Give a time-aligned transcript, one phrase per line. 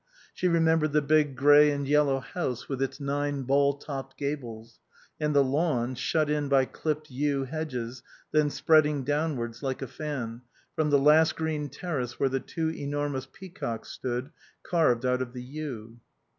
[0.33, 4.79] She remembered the big grey and yellow house with its nine ball topped gables;
[5.19, 8.01] and the lawn, shut in by clipped yew hedges,
[8.31, 10.41] then spreading downwards, like a fan,
[10.75, 14.31] from the last green terrace where the two enormous peacocks stood,
[14.63, 15.99] carved out of the yew.